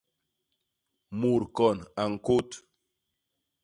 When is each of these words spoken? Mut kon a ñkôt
Mut 1.19 1.43
kon 1.57 1.77
a 2.01 2.03
ñkôt 2.13 2.49